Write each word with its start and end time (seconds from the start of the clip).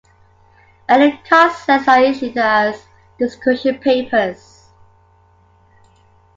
Early 0.89 1.15
concepts 1.29 1.87
are 1.87 2.01
issued 2.01 2.35
as 2.35 2.87
"Discussion 3.19 3.77
Papers". 3.77 4.67